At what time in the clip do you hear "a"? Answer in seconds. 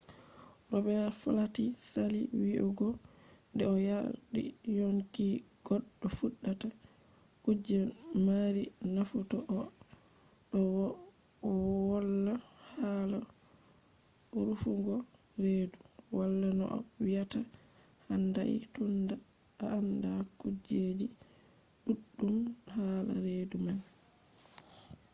9.57-9.59, 16.75-16.77, 19.63-19.65